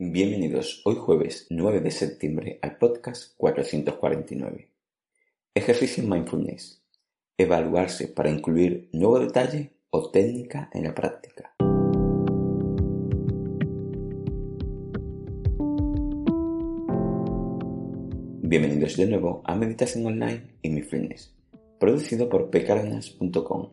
[0.00, 4.68] Bienvenidos hoy jueves 9 de septiembre al podcast 449.
[5.52, 6.84] Ejercicio Mindfulness.
[7.36, 11.52] Evaluarse para incluir nuevo detalle o técnica en la práctica.
[18.40, 21.34] Bienvenidos de nuevo a Meditación Online y Mindfulness,
[21.80, 23.70] producido por pecaranas.com,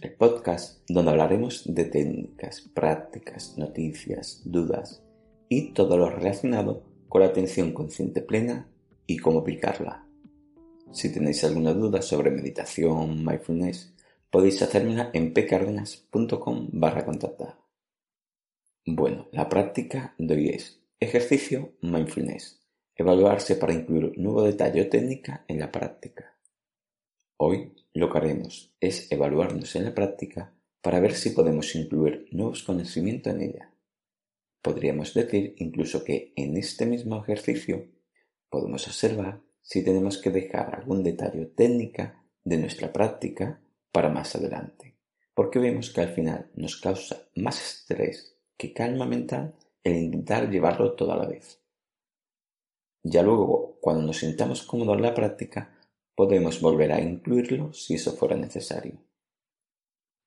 [0.00, 5.02] el podcast donde hablaremos de técnicas, prácticas, noticias, dudas
[5.48, 8.68] y todo lo relacionado con la atención consciente plena
[9.06, 10.06] y cómo aplicarla.
[10.92, 13.92] Si tenéis alguna duda sobre meditación, mindfulness,
[14.30, 17.58] podéis hacérmela en pcardenas.com barra contactar.
[18.84, 22.62] Bueno, la práctica de hoy es ejercicio mindfulness,
[22.94, 26.36] evaluarse para incluir nuevo detalle o técnica en la práctica.
[27.38, 32.62] Hoy lo que haremos es evaluarnos en la práctica para ver si podemos incluir nuevos
[32.62, 33.75] conocimientos en ella.
[34.62, 37.86] Podríamos decir incluso que en este mismo ejercicio
[38.50, 43.60] podemos observar si tenemos que dejar algún detalle técnica de nuestra práctica
[43.92, 44.96] para más adelante,
[45.34, 50.94] porque vemos que al final nos causa más estrés que calma mental el intentar llevarlo
[50.94, 51.60] todo a la vez.
[53.02, 55.78] Ya luego, cuando nos sintamos cómodos en la práctica,
[56.16, 58.98] podemos volver a incluirlo si eso fuera necesario.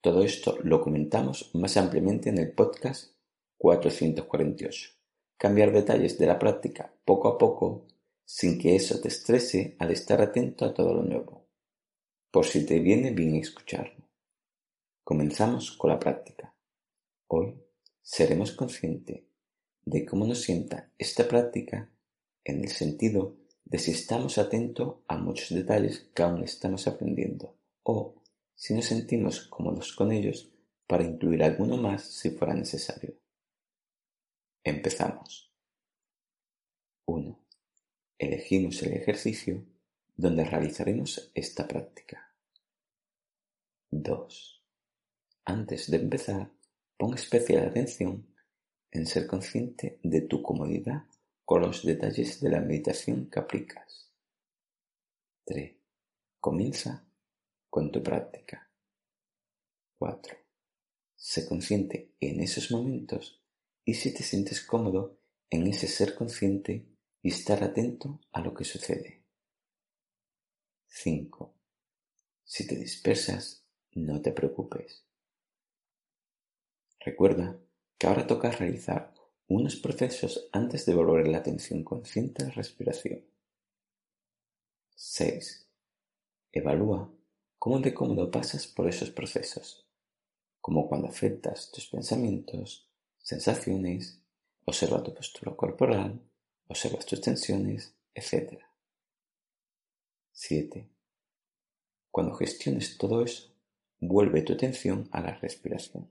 [0.00, 3.17] Todo esto lo comentamos más ampliamente en el podcast
[3.58, 4.90] 448.
[5.36, 7.86] Cambiar detalles de la práctica poco a poco
[8.24, 11.48] sin que eso te estrese al estar atento a todo lo nuevo,
[12.30, 14.08] por si te viene bien escucharlo.
[15.02, 16.54] Comenzamos con la práctica.
[17.28, 17.54] Hoy
[18.02, 19.22] seremos conscientes
[19.82, 21.90] de cómo nos sienta esta práctica
[22.44, 28.22] en el sentido de si estamos atentos a muchos detalles que aún estamos aprendiendo o
[28.54, 30.50] si nos sentimos cómodos con ellos
[30.86, 33.17] para incluir alguno más si fuera necesario.
[34.68, 35.50] Empezamos.
[37.06, 37.42] 1.
[38.18, 39.64] Elegimos el ejercicio
[40.14, 42.34] donde realizaremos esta práctica.
[43.90, 44.62] 2.
[45.46, 46.52] Antes de empezar,
[46.98, 48.26] pon especial atención
[48.90, 51.06] en ser consciente de tu comodidad
[51.46, 54.12] con los detalles de la meditación que aplicas.
[55.46, 55.78] 3.
[56.40, 57.08] Comienza
[57.70, 58.70] con tu práctica.
[59.98, 60.36] 4.
[61.16, 63.42] Sé consciente en esos momentos
[63.88, 65.18] y si te sientes cómodo
[65.48, 66.84] en ese ser consciente
[67.22, 69.24] y estar atento a lo que sucede.
[70.88, 71.54] 5.
[72.44, 75.06] Si te dispersas, no te preocupes.
[77.00, 77.58] Recuerda
[77.96, 79.14] que ahora toca realizar
[79.46, 83.24] unos procesos antes de volver la atención consciente a la respiración.
[84.96, 85.66] 6.
[86.52, 87.10] Evalúa
[87.58, 89.88] cómo de cómodo pasas por esos procesos,
[90.60, 92.87] como cuando afectas tus pensamientos,
[93.28, 94.22] sensaciones,
[94.64, 96.18] observa tu postura corporal,
[96.66, 98.58] observa tus tensiones, etc.
[100.32, 100.88] 7.
[102.10, 103.54] Cuando gestiones todo eso,
[104.00, 106.10] vuelve tu atención a la respiración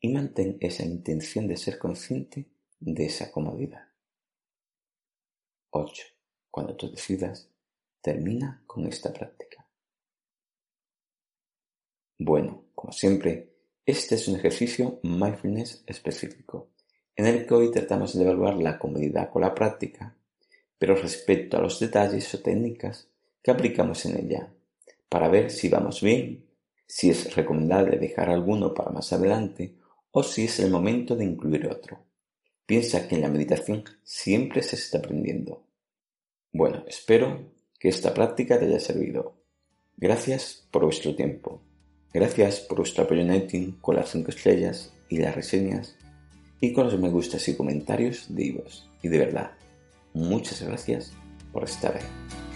[0.00, 2.46] y mantén esa intención de ser consciente
[2.78, 3.88] de esa comodidad.
[5.70, 6.04] 8.
[6.50, 7.48] Cuando tú decidas,
[8.02, 9.66] termina con esta práctica.
[12.18, 13.51] Bueno, como siempre,
[13.84, 16.68] este es un ejercicio mindfulness específico,
[17.16, 20.14] en el que hoy tratamos de evaluar la comodidad con la práctica,
[20.78, 23.08] pero respecto a los detalles o técnicas
[23.42, 24.52] que aplicamos en ella,
[25.08, 26.46] para ver si vamos bien,
[26.86, 29.74] si es recomendable dejar alguno para más adelante
[30.12, 32.04] o si es el momento de incluir otro.
[32.66, 35.64] Piensa que en la meditación siempre se está aprendiendo.
[36.52, 37.50] Bueno, espero
[37.80, 39.34] que esta práctica te haya servido.
[39.96, 41.62] Gracias por vuestro tiempo.
[42.12, 45.96] Gracias por vuestro apoyo en iTunes con las 5 estrellas y las reseñas
[46.60, 48.88] y con los me gustas y comentarios de vos.
[49.02, 49.52] Y de verdad,
[50.12, 51.12] muchas gracias
[51.52, 52.51] por estar ahí.